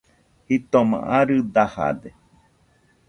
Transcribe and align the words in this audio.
Jitoma 0.47 0.97
arɨ 1.17 1.35
dajade 1.53 2.09